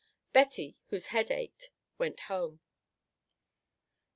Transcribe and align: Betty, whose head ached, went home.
Betty, 0.33 0.79
whose 0.87 1.09
head 1.13 1.29
ached, 1.29 1.69
went 1.99 2.21
home. 2.21 2.59